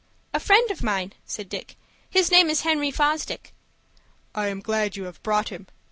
[0.33, 1.75] "A friend of mine," said Dick.
[2.09, 3.53] "His name is Henry Fosdick."
[4.33, 5.67] "I am glad you have brought him.